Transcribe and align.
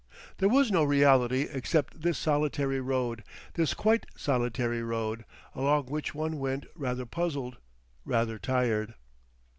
There 0.39 0.49
was 0.49 0.71
no 0.71 0.83
reality 0.83 1.41
except 1.41 2.01
this 2.01 2.17
solitary 2.17 2.79
road, 2.81 3.23
this 3.53 3.75
quite 3.75 4.07
solitary 4.15 4.81
road, 4.81 5.25
along 5.53 5.91
which 5.91 6.15
one 6.15 6.39
went 6.39 6.65
rather 6.73 7.05
puzzled, 7.05 7.57
rather 8.03 8.39
tired.... 8.39 8.95